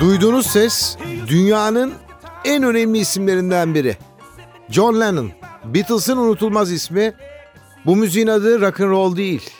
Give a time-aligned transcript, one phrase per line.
[0.00, 0.96] Duyduğunuz ses
[1.28, 1.94] dünyanın
[2.44, 3.96] en önemli isimlerinden biri.
[4.70, 5.32] John Lennon.
[5.64, 7.14] Beatles'ın unutulmaz ismi.
[7.86, 9.50] Bu müziğin adı rock and roll değil.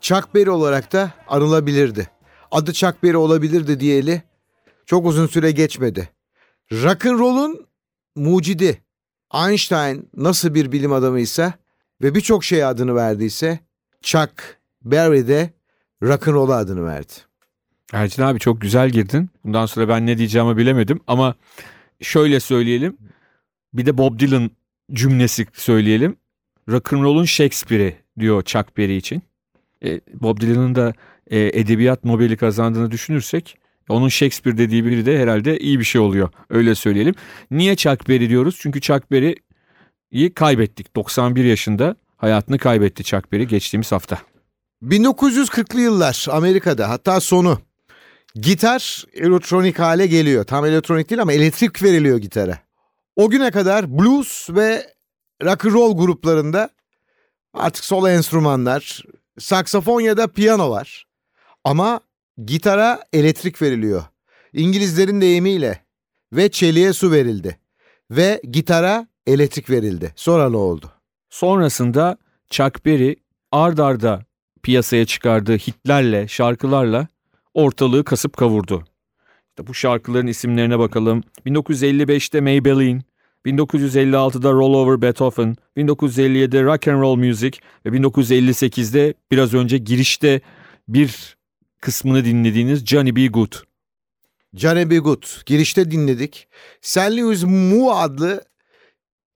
[0.00, 2.10] Chuck Berry olarak da anılabilirdi.
[2.50, 4.22] Adı Chuck Berry olabilirdi diyeli
[4.86, 6.08] çok uzun süre geçmedi.
[6.72, 7.66] Rock and roll'un
[8.16, 8.82] mucidi
[9.34, 11.52] Einstein nasıl bir bilim adamıysa
[12.02, 13.58] ve birçok şeye adını verdiyse
[14.02, 14.32] Chuck
[14.82, 15.50] Berry de
[16.02, 17.27] rock and roll'a adını verdi.
[17.92, 19.30] Ercin abi çok güzel girdin.
[19.44, 21.34] Bundan sonra ben ne diyeceğimi bilemedim ama
[22.02, 22.96] şöyle söyleyelim.
[23.74, 24.50] Bir de Bob Dylan
[24.92, 26.16] cümlesi söyleyelim.
[26.68, 29.22] Rock'n'roll'un Shakespeare'i diyor Chuck Berry için.
[29.84, 30.92] E, Bob Dylan'ın da
[31.26, 33.58] e, edebiyat Nobel'i kazandığını düşünürsek
[33.88, 36.28] onun Shakespeare dediği biri de herhalde iyi bir şey oluyor.
[36.50, 37.14] Öyle söyleyelim.
[37.50, 38.56] Niye Chuck Berry diyoruz?
[38.60, 40.96] Çünkü Chuck Berry'i kaybettik.
[40.96, 44.18] 91 yaşında hayatını kaybetti Chuck Berry geçtiğimiz hafta.
[44.82, 47.58] 1940'lı yıllar Amerika'da hatta sonu.
[48.40, 50.44] Gitar elektronik hale geliyor.
[50.44, 52.58] Tam elektronik değil ama elektrik veriliyor gitara.
[53.16, 54.94] O güne kadar blues ve
[55.44, 56.70] rock and roll gruplarında
[57.54, 59.02] artık solo enstrümanlar,
[59.38, 61.06] saksafon ya da piyano var.
[61.64, 62.00] Ama
[62.44, 64.02] gitara elektrik veriliyor.
[64.52, 65.84] İngilizlerin deyimiyle
[66.32, 67.58] ve çeliğe su verildi.
[68.10, 70.12] Ve gitara elektrik verildi.
[70.16, 70.92] Sonra ne oldu?
[71.30, 72.16] Sonrasında
[72.50, 73.16] Chuck Berry
[73.52, 74.24] ard arda
[74.62, 77.08] piyasaya çıkardığı hitlerle, şarkılarla
[77.58, 78.84] ortalığı kasıp kavurdu.
[79.48, 81.22] İşte bu şarkıların isimlerine bakalım.
[81.46, 83.02] 1955'te Maybelline,
[83.46, 90.40] 1956'da Roll Over Beethoven, 1957'de Rock and Roll Music ve 1958'de biraz önce girişte
[90.88, 91.36] bir
[91.80, 93.26] kısmını dinlediğiniz Johnny B.
[93.26, 93.52] Good.
[94.54, 94.98] Johnny B.
[94.98, 95.22] Good.
[95.46, 96.48] Girişte dinledik.
[96.80, 96.98] St.
[96.98, 98.44] Louis Moo adlı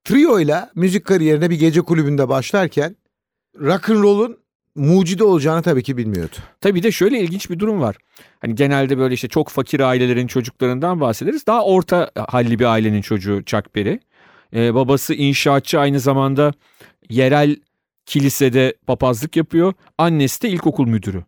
[0.04, 2.96] trio ile müzik kariyerine bir gece kulübünde başlarken
[3.60, 4.41] rock and roll'un
[4.74, 6.36] mucidi olacağını tabii ki bilmiyordu.
[6.60, 7.96] Tabii de şöyle ilginç bir durum var.
[8.40, 11.46] Hani genelde böyle işte çok fakir ailelerin çocuklarından bahsederiz.
[11.46, 13.98] Daha orta halli bir ailenin çocuğu Chuck Berry.
[14.54, 16.52] Ee, babası inşaatçı aynı zamanda
[17.10, 17.56] yerel
[18.06, 19.72] kilisede papazlık yapıyor.
[19.98, 21.24] Annesi de ilkokul müdürü.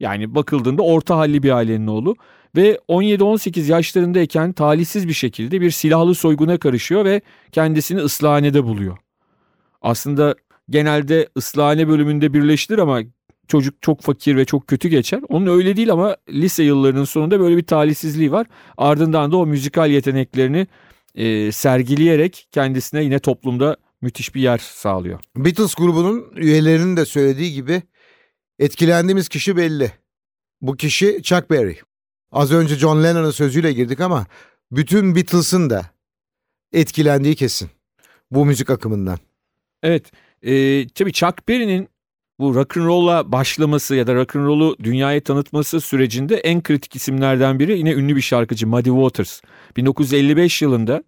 [0.00, 2.16] Yani bakıldığında orta halli bir ailenin oğlu.
[2.56, 7.20] Ve 17-18 yaşlarındayken talihsiz bir şekilde bir silahlı soyguna karışıyor ve
[7.52, 8.96] kendisini ıslahanede buluyor.
[9.82, 10.34] Aslında
[10.70, 13.00] genelde ıslahane bölümünde birleştirir ama
[13.48, 15.20] çocuk çok fakir ve çok kötü geçer.
[15.28, 18.46] Onun öyle değil ama lise yıllarının sonunda böyle bir talihsizliği var.
[18.76, 20.66] Ardından da o müzikal yeteneklerini
[21.14, 25.20] e, sergileyerek kendisine yine toplumda müthiş bir yer sağlıyor.
[25.36, 27.82] Beatles grubunun üyelerinin de söylediği gibi
[28.58, 29.92] etkilendiğimiz kişi belli.
[30.60, 31.76] Bu kişi Chuck Berry.
[32.32, 34.26] Az önce John Lennon'ın sözüyle girdik ama
[34.72, 35.86] bütün Beatles'ın da
[36.72, 37.70] etkilendiği kesin
[38.30, 39.18] bu müzik akımından.
[39.82, 40.10] Evet
[40.44, 41.88] e, tabii Chuck Berry'nin
[42.38, 48.16] bu rock'n'roll'a başlaması ya da rock'n'roll'u dünyaya tanıtması sürecinde en kritik isimlerden biri yine ünlü
[48.16, 49.40] bir şarkıcı Muddy Waters.
[49.76, 51.04] 1955 yılında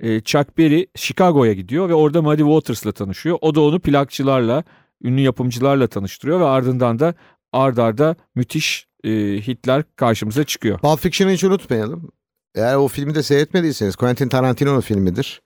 [0.00, 3.38] e, Chuck Berry Chicago'ya gidiyor ve orada Muddy Waters'la tanışıyor.
[3.40, 4.64] O da onu plakçılarla,
[5.02, 7.14] ünlü yapımcılarla tanıştırıyor ve ardından da
[7.52, 9.10] ard arda müthiş e,
[9.46, 10.78] hitler karşımıza çıkıyor.
[10.78, 12.10] Pulp Fiction'ı hiç unutmayalım.
[12.54, 15.42] Eğer o filmi de seyretmediyseniz Quentin Tarantino'nun filmidir.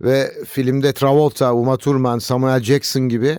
[0.00, 3.38] Ve filmde Travolta, Uma Thurman, Samuel Jackson gibi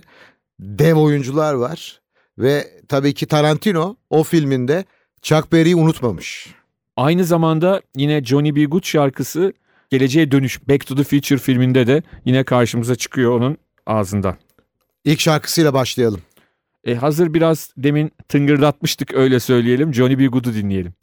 [0.60, 2.00] dev oyuncular var.
[2.38, 4.84] Ve tabii ki Tarantino o filminde
[5.22, 6.54] Chuck Berry'i unutmamış.
[6.96, 8.64] Aynı zamanda yine Johnny B.
[8.64, 9.52] Good şarkısı
[9.90, 14.36] Geleceğe Dönüş Back to the Future filminde de yine karşımıza çıkıyor onun ağzından.
[15.04, 16.20] İlk şarkısıyla başlayalım.
[16.84, 19.94] E, hazır biraz demin tıngırdatmıştık öyle söyleyelim.
[19.94, 20.26] Johnny B.
[20.26, 20.94] Good'u dinleyelim.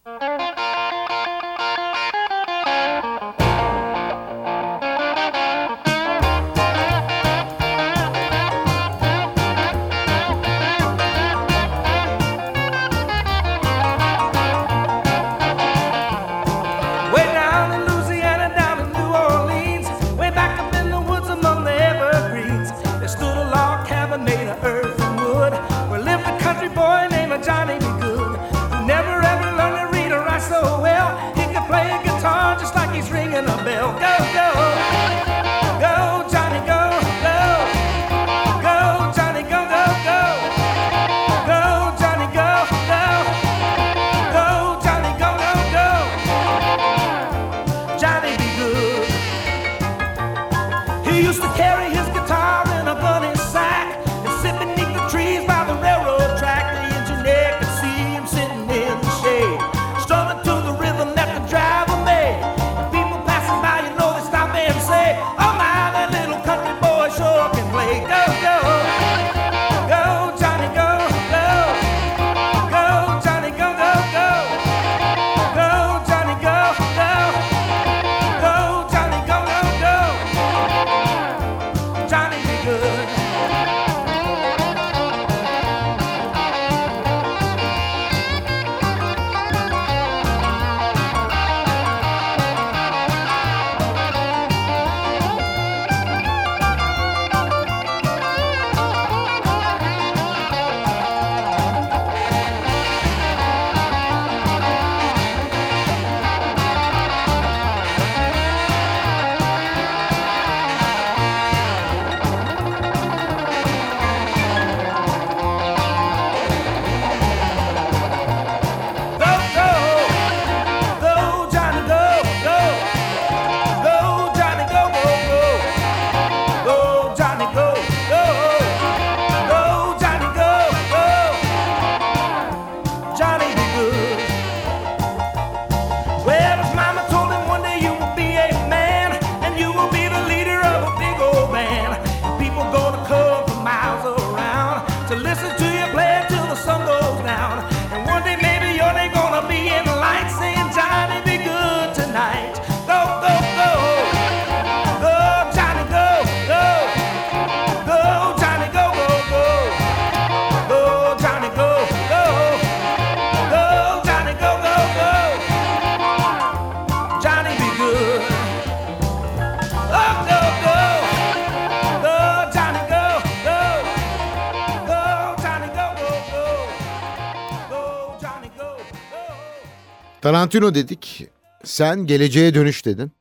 [180.23, 181.27] Tarantino dedik.
[181.63, 183.11] Sen geleceğe dönüş dedin.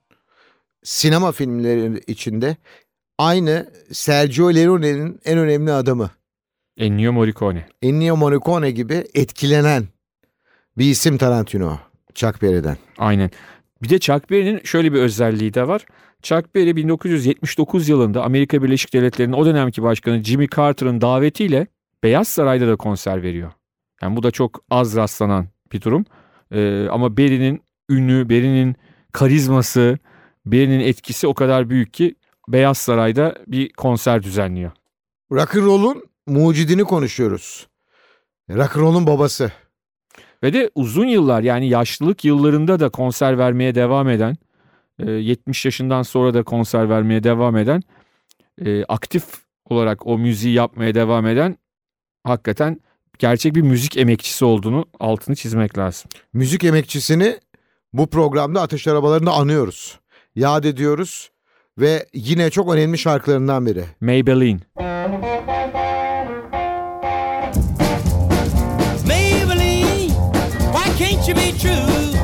[0.82, 2.56] Sinema filmleri içinde
[3.18, 6.10] aynı Sergio Leone'nin en önemli adamı.
[6.76, 7.66] Ennio Morricone.
[7.82, 9.84] Ennio Morricone gibi etkilenen
[10.78, 11.78] bir isim Tarantino.
[12.14, 12.76] Chuck Berry'den.
[12.98, 13.30] Aynen.
[13.82, 15.86] Bir de Chuck Berry'nin şöyle bir özelliği de var.
[16.22, 21.66] Chuck Berry 1979 yılında Amerika Birleşik Devletleri'nin o dönemki başkanı Jimmy Carter'ın davetiyle
[22.02, 23.52] Beyaz Saray'da da konser veriyor.
[24.02, 26.04] Yani bu da çok az rastlanan bir durum.
[26.52, 28.76] Ee, ama Berry'nin ünü, Berry'nin
[29.12, 29.98] karizması,
[30.46, 32.14] Berry'nin etkisi o kadar büyük ki
[32.48, 34.70] Beyaz Saray'da bir konser düzenliyor.
[35.32, 37.66] Rock'n'roll'un mucidini konuşuyoruz.
[38.50, 39.52] Rock'n'roll'un babası.
[40.42, 44.36] Ve de uzun yıllar yani yaşlılık yıllarında da konser vermeye devam eden,
[44.98, 47.82] e, 70 yaşından sonra da konser vermeye devam eden,
[48.64, 49.24] e, aktif
[49.64, 51.56] olarak o müziği yapmaya devam eden
[52.24, 52.80] hakikaten
[53.22, 56.10] gerçek bir müzik emekçisi olduğunu altını çizmek lazım.
[56.32, 57.40] Müzik emekçisini
[57.92, 59.98] bu programda Ateş Arabalarında anıyoruz.
[60.34, 61.30] Yad ediyoruz
[61.78, 63.84] ve yine çok önemli şarkılarından biri.
[64.00, 64.60] Maybelline.
[69.06, 70.08] Maybelline,
[70.72, 72.18] why can't you be true?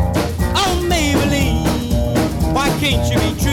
[0.56, 1.64] Oh, Maybelline,
[2.54, 3.47] why can't you be true?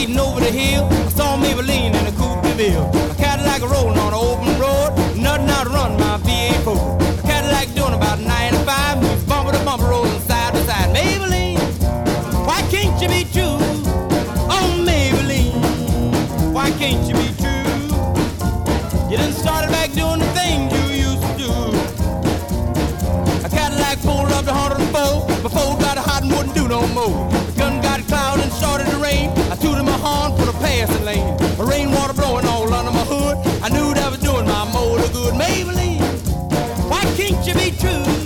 [0.00, 0.88] speeding over the hill.
[0.90, 2.72] I saw Maybelline in a coupe de.
[3.12, 4.96] A Cadillac rolling on an open road.
[5.16, 7.02] Nothing out to run my V8 Ford.
[7.02, 9.02] A Cadillac doing about 95.
[9.02, 10.94] Moves bumper to bumper, rolling side to side.
[10.96, 11.60] Maybelline,
[12.46, 13.58] why can't you be true?
[14.48, 17.68] Oh, Maybelline, why can't you be true?
[19.10, 21.50] You done started back doing the things you used to do.
[23.44, 27.39] A Cadillac pulled up to 104 before got hot and wouldn't do no more.
[37.40, 38.19] Why can't you be true?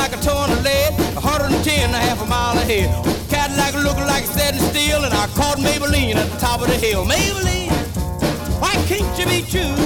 [0.00, 2.88] Like a ton of lead, 110 and a half a mile ahead.
[3.28, 6.76] Cadillac looking like it's setting steel, and I caught Maybelline at the top of the
[6.76, 7.04] hill.
[7.04, 7.70] Maybelline,
[8.62, 9.76] why can't you be true?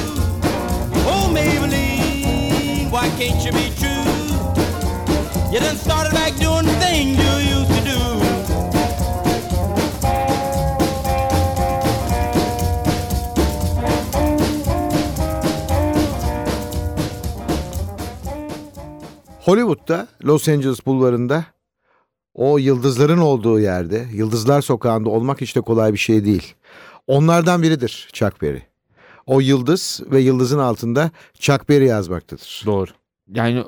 [1.11, 4.07] Oh, Maybelline, why can't you be true?
[5.53, 8.14] You done started back doing the thing you used to do.
[19.45, 21.45] Hollywood'da Los Angeles bulvarında
[22.35, 26.55] o yıldızların olduğu yerde, Yıldızlar Sokağı'nda olmak hiç de kolay bir şey değil.
[27.07, 28.63] Onlardan biridir Chuck Berry.
[29.27, 32.63] O yıldız ve yıldızın altında Chuck Berry yazmaktadır.
[32.67, 32.91] Doğru.
[33.35, 33.65] Yani e,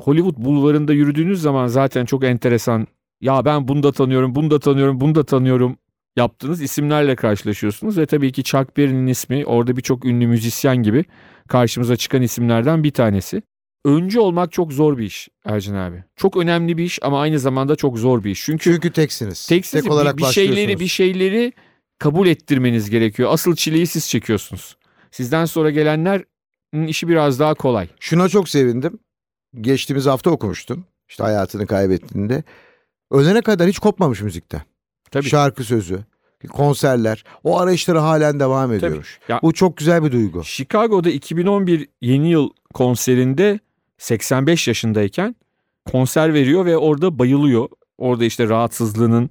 [0.00, 2.86] Hollywood bulvarında yürüdüğünüz zaman zaten çok enteresan.
[3.20, 5.76] Ya ben bunu da tanıyorum, bunu da tanıyorum, bunu da tanıyorum
[6.16, 7.98] yaptığınız isimlerle karşılaşıyorsunuz.
[7.98, 11.04] Ve tabii ki Chuck Berry'nin ismi orada birçok ünlü müzisyen gibi
[11.48, 13.42] karşımıza çıkan isimlerden bir tanesi.
[13.84, 16.04] Öncü olmak çok zor bir iş Ercan abi.
[16.16, 18.44] Çok önemli bir iş ama aynı zamanda çok zor bir iş.
[18.44, 19.46] Çünkü Çünkü teksiniz.
[19.46, 20.80] teksiniz Tek olarak bir, bir şeyleri başlıyorsunuz.
[20.80, 21.52] bir şeyleri
[21.98, 23.30] kabul ettirmeniz gerekiyor.
[23.32, 24.76] Asıl çileyi siz çekiyorsunuz.
[25.10, 26.24] Sizden sonra gelenler
[26.86, 27.88] işi biraz daha kolay.
[28.00, 28.98] Şuna çok sevindim.
[29.60, 30.84] Geçtiğimiz hafta okumuştum.
[31.08, 32.42] İşte hayatını kaybettiğinde.
[33.10, 34.62] Ölene kadar hiç kopmamış müzikten.
[35.10, 35.24] Tabii.
[35.28, 35.98] Şarkı sözü,
[36.52, 37.24] konserler.
[37.44, 39.18] O arayışları halen devam ediyor.
[39.28, 40.44] Ya- Bu çok güzel bir duygu.
[40.44, 43.60] Chicago'da 2011 yeni yıl konserinde
[44.00, 45.36] 85 yaşındayken
[45.92, 47.68] konser veriyor ve orada bayılıyor.
[47.98, 49.30] Orada işte rahatsızlığının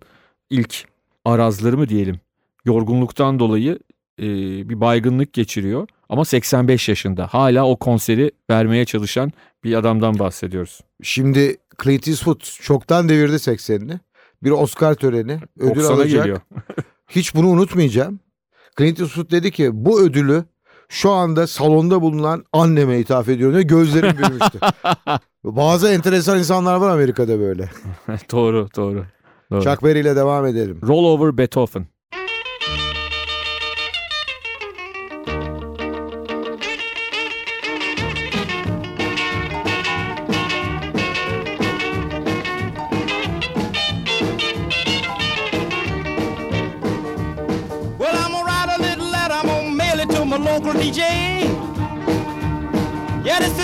[0.49, 0.85] ilk
[1.25, 2.19] arazları mı diyelim
[2.65, 3.79] yorgunluktan dolayı
[4.19, 4.25] e,
[4.69, 5.87] bir baygınlık geçiriyor.
[6.09, 9.31] Ama 85 yaşında hala o konseri vermeye çalışan
[9.63, 10.81] bir adamdan bahsediyoruz.
[11.03, 13.99] Şimdi Clint Eastwood çoktan devirdi 80'ini.
[14.43, 16.23] Bir Oscar töreni, ödül 90'a alacak.
[16.23, 16.41] geliyor.
[17.09, 18.19] Hiç bunu unutmayacağım.
[18.77, 20.43] Clint Eastwood dedi ki bu ödülü
[20.89, 24.59] şu anda salonda bulunan anneme ithaf ediyorum diye gözlerim büyümüştü.
[25.43, 27.69] Bazı enteresan insanlar var Amerika'da böyle.
[28.31, 29.05] doğru doğru.
[29.51, 29.61] doğru.
[29.61, 30.79] Chuck Berry ile devam edelim.
[30.87, 31.87] Roll over Beethoven.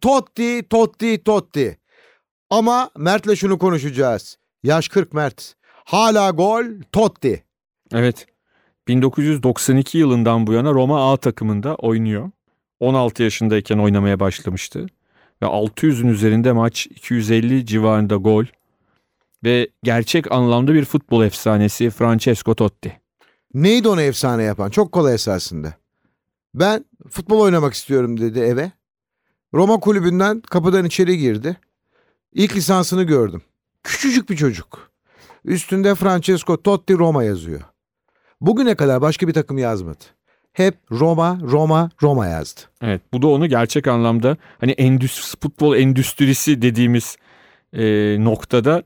[0.00, 1.78] Totti, Totti, Totti.
[2.50, 4.38] Ama Mert'le şunu konuşacağız.
[4.62, 5.54] Yaş 40 Mert.
[5.84, 7.44] Hala gol, Totti.
[7.92, 8.26] Evet.
[8.88, 12.30] 1992 yılından bu yana Roma A takımında oynuyor.
[12.80, 14.86] 16 yaşındayken oynamaya başlamıştı.
[15.42, 18.44] Ve 600'ün üzerinde maç, 250 civarında gol.
[19.44, 23.00] Ve gerçek anlamda bir futbol efsanesi Francesco Totti.
[23.54, 24.70] Neydi onu efsane yapan?
[24.70, 25.74] Çok kolay esasında.
[26.54, 28.72] Ben futbol oynamak istiyorum dedi eve.
[29.54, 31.56] Roma kulübünden kapıdan içeri girdi.
[32.32, 33.42] İlk lisansını gördüm.
[33.82, 34.90] Küçücük bir çocuk.
[35.44, 37.60] Üstünde Francesco Totti Roma yazıyor.
[38.40, 40.04] Bugüne kadar başka bir takım yazmadı.
[40.52, 42.60] Hep Roma, Roma, Roma yazdı.
[42.82, 47.16] Evet bu da onu gerçek anlamda hani endüstri, futbol endüstrisi dediğimiz
[47.72, 47.84] e,
[48.24, 48.82] noktada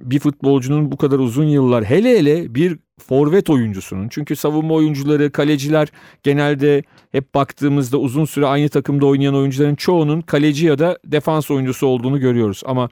[0.00, 2.78] bir futbolcunun bu kadar uzun yıllar hele hele bir
[3.08, 5.88] forvet oyuncusunun çünkü savunma oyuncuları kaleciler
[6.22, 11.86] genelde hep baktığımızda uzun süre aynı takımda oynayan oyuncuların çoğunun kaleci ya da defans oyuncusu
[11.86, 12.88] olduğunu görüyoruz ama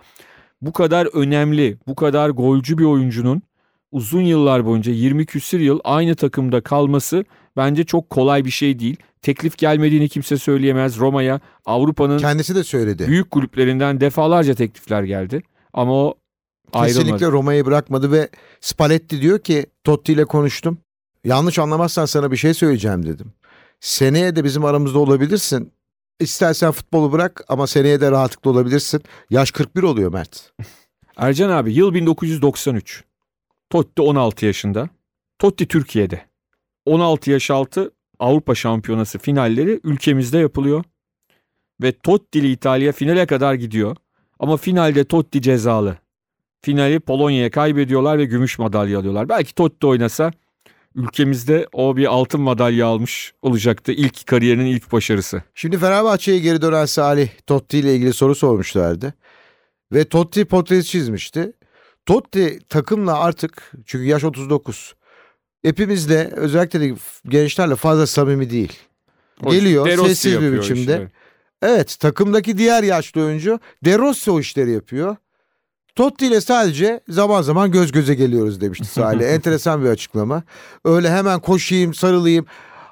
[0.63, 3.43] bu kadar önemli bu kadar golcü bir oyuncunun
[3.93, 7.25] uzun yıllar boyunca 20 küsür yıl aynı takımda kalması
[7.57, 8.97] bence çok kolay bir şey değil.
[9.23, 10.99] Teklif gelmediğini kimse söyleyemez.
[10.99, 13.07] Roma'ya Avrupa'nın Kendisi de söyledi.
[13.09, 15.43] büyük kulüplerinden defalarca teklifler geldi.
[15.73, 16.15] Ama o
[16.73, 17.05] ayrılmadı.
[17.05, 18.29] Kesinlikle Roma'yı bırakmadı ve
[18.61, 20.79] Spalletti diyor ki Totti ile konuştum.
[21.25, 23.33] Yanlış anlamazsan sana bir şey söyleyeceğim dedim.
[23.81, 25.73] Seneye de bizim aramızda olabilirsin.
[26.21, 29.03] İstersen futbolu bırak ama seneye de rahatlıkla olabilirsin.
[29.31, 30.53] Yaş 41 oluyor Mert.
[31.17, 33.05] Ercan abi yıl 1993.
[33.71, 34.89] Totti 16 yaşında.
[35.39, 36.21] Totti Türkiye'de.
[36.87, 40.85] 16 yaş altı Avrupa Şampiyonası finalleri ülkemizde yapılıyor.
[41.83, 43.97] Ve Totti'li İtalya finale kadar gidiyor.
[44.39, 45.99] Ama finalde Totti cezalı.
[46.63, 49.29] Finali Polonya'ya kaybediyorlar ve gümüş madalya alıyorlar.
[49.29, 50.33] Belki Totti oynasa
[50.95, 53.93] ülkemizde o bir altın madalya almış olacaktı.
[53.93, 55.43] İlk kariyerinin ilk başarısı.
[55.55, 59.15] Şimdi Fenerbahçe'ye geri dönen Salih Totti ile ilgili soru sormuşlardı.
[59.93, 61.53] Ve Totti portresi çizmişti.
[62.07, 64.95] Totti takımla artık çünkü yaş 39.
[65.63, 66.95] Hepimizle özellikle de
[67.29, 68.73] gençlerle fazla samimi değil.
[69.45, 71.11] O Geliyor De sessiz bir biçimde.
[71.63, 75.17] Evet takımdaki diğer yaşlı oyuncu De Rossi o işleri yapıyor.
[75.99, 79.27] Totti ile sadece zaman zaman göz göze geliyoruz demişti Salih.
[79.33, 80.43] Enteresan bir açıklama.
[80.85, 82.47] Öyle hemen koşayım sarılayım.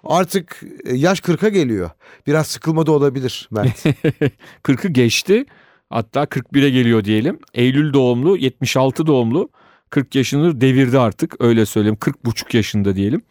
[0.05, 1.91] Artık e, yaş 40'a geliyor.
[2.27, 3.87] Biraz sıkılma da olabilir Mert.
[4.65, 5.45] 40'ı geçti.
[5.91, 7.39] Hatta 41'e geliyor diyelim.
[7.55, 9.49] Eylül doğumlu, 76 doğumlu.
[9.91, 11.97] 40 yaşını devirdi artık öyle söyleyeyim.
[12.01, 13.23] 40 buçuk yaşında diyelim.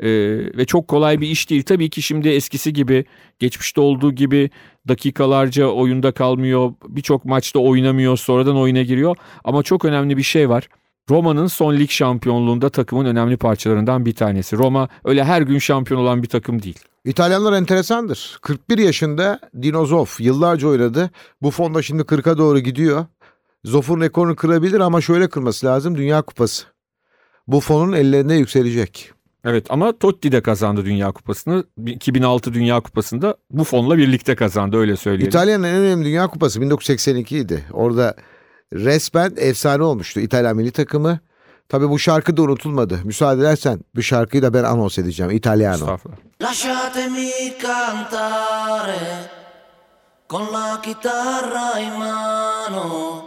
[0.00, 0.08] Ee,
[0.56, 1.62] ve çok kolay bir iş değil.
[1.62, 3.04] Tabii ki şimdi eskisi gibi
[3.38, 4.50] geçmişte olduğu gibi
[4.88, 6.74] dakikalarca oyunda kalmıyor.
[6.88, 9.16] Birçok maçta oynamıyor sonradan oyuna giriyor.
[9.44, 10.68] Ama çok önemli bir şey var.
[11.10, 14.56] Roma'nın son lig şampiyonluğunda takımın önemli parçalarından bir tanesi.
[14.56, 16.78] Roma öyle her gün şampiyon olan bir takım değil.
[17.04, 18.38] İtalyanlar enteresandır.
[18.42, 21.10] 41 yaşında Dino Zoff yıllarca oynadı.
[21.42, 23.06] Bu fonda şimdi 40'a doğru gidiyor.
[23.64, 25.96] Zoff'un rekorunu kırabilir ama şöyle kırması lazım.
[25.96, 26.66] Dünya Kupası.
[27.46, 29.12] Bu fonun ellerine yükselecek.
[29.46, 31.64] Evet ama Totti de kazandı Dünya Kupası'nı.
[31.86, 35.28] 2006 Dünya Kupası'nda bu fonla birlikte kazandı öyle söyleyelim.
[35.28, 37.64] İtalya'nın en önemli Dünya Kupası 1982 idi.
[37.72, 38.14] Orada
[38.72, 41.18] resmen efsane olmuştu İtalyan milli takımı.
[41.68, 43.00] Tabii bu şarkı da unutulmadı.
[43.04, 45.32] Müsaade edersen bu şarkıyı da ben anons edeceğim.
[45.32, 45.74] İtalyano.
[45.74, 46.18] Estağfurullah.
[46.42, 47.30] Lasciatemi
[47.62, 48.98] cantare
[50.30, 53.24] con la chitarra in mano.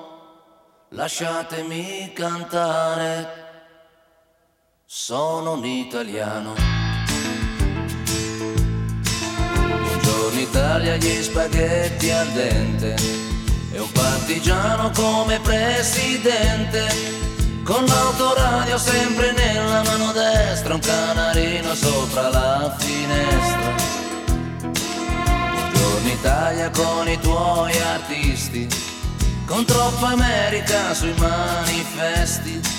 [0.98, 3.39] Lasciatemi cantare.
[4.92, 6.56] Sono un italiano.
[9.54, 12.96] Buongiorno Italia, gli spaghetti al dente.
[13.72, 16.88] E un partigiano come presidente.
[17.64, 23.76] Con l'autoradio sempre nella mano destra, un canarino sopra la finestra.
[25.54, 28.68] Buongiorno Italia con i tuoi artisti,
[29.46, 32.79] con troppa America sui manifesti.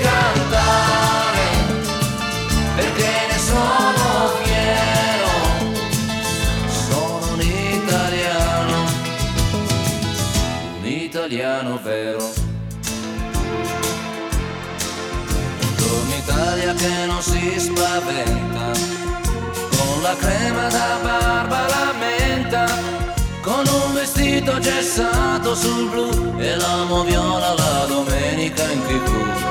[0.00, 1.46] cantare
[2.76, 5.32] perché ne sono fiero,
[6.88, 8.84] sono un italiano,
[10.78, 12.30] un italiano vero.
[15.58, 18.72] Buongiorno Italia che non si spaventa,
[19.76, 21.80] con la crema da barba la
[23.42, 29.49] con un vestito gessato sul blu e l'amo viola la domenica in tv.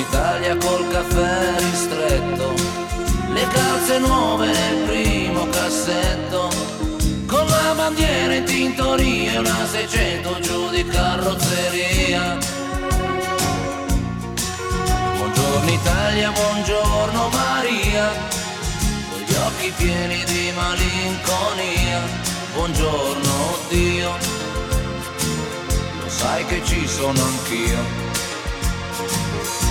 [0.00, 2.54] Italia col caffè ristretto,
[3.32, 6.48] le calze nuove nel primo cassetto,
[7.26, 12.38] con la bandiera in tintoria e una 600 giù di carrozzeria.
[15.16, 18.10] Buongiorno Italia, buongiorno Maria,
[19.10, 22.00] con gli occhi pieni di malinconia.
[22.54, 24.16] Buongiorno Dio,
[26.00, 28.09] lo sai che ci sono anch'io.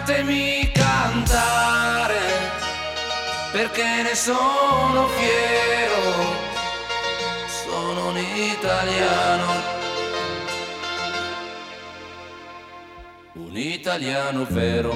[0.00, 2.20] Lasciatemi cantare
[3.52, 6.24] perché ne sono fiero.
[7.46, 9.52] Sono un italiano.
[13.34, 14.94] Un italiano vero.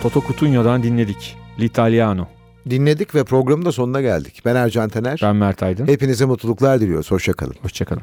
[0.00, 1.34] Toto Cutugno'dan dinledik.
[1.58, 2.28] L'Italiano.
[2.70, 4.44] Dinledik ve programın da sonuna geldik.
[4.44, 5.18] Ben Ercan Taner.
[5.22, 5.86] Ben Mert Aydın.
[5.86, 7.10] Hepinize mutluluklar diliyoruz.
[7.10, 7.54] Hoşçakalın.
[7.62, 8.02] Hoşçakalın.